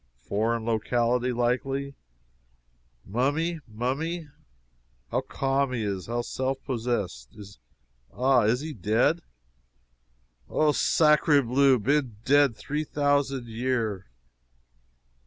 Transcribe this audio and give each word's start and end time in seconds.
Foreign 0.25 0.65
locality, 0.65 1.31
likely. 1.31 1.93
Mummy 3.05 3.59
mummy. 3.67 4.29
How 5.11 5.21
calm 5.21 5.73
he 5.73 5.83
is 5.83 6.07
how 6.07 6.23
self 6.23 6.57
possessed. 6.63 7.35
Is, 7.35 7.59
ah 8.11 8.41
is 8.45 8.61
he 8.61 8.73
dead?" 8.73 9.21
"Oh, 10.49 10.71
sacre 10.71 11.43
bleu, 11.43 11.77
been 11.77 12.15
dead 12.25 12.55
three 12.57 12.83
thousan' 12.83 13.45
year!" 13.45 14.07